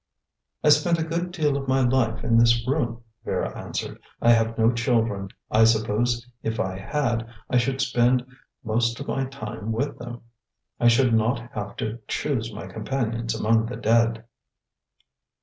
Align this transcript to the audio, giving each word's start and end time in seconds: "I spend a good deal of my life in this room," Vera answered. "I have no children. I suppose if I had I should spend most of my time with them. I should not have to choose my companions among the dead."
"I 0.63 0.69
spend 0.69 0.97
a 0.97 1.03
good 1.03 1.31
deal 1.31 1.55
of 1.57 1.67
my 1.67 1.81
life 1.81 2.23
in 2.23 2.35
this 2.39 2.67
room," 2.67 3.03
Vera 3.23 3.55
answered. 3.55 3.99
"I 4.19 4.31
have 4.31 4.57
no 4.57 4.71
children. 4.71 5.29
I 5.51 5.63
suppose 5.65 6.25
if 6.41 6.59
I 6.59 6.75
had 6.79 7.29
I 7.51 7.59
should 7.59 7.79
spend 7.81 8.25
most 8.63 8.99
of 8.99 9.07
my 9.07 9.25
time 9.25 9.71
with 9.71 9.99
them. 9.99 10.21
I 10.79 10.87
should 10.87 11.13
not 11.13 11.51
have 11.51 11.75
to 11.75 11.99
choose 12.07 12.51
my 12.51 12.65
companions 12.65 13.35
among 13.39 13.67
the 13.67 13.75
dead." 13.77 14.25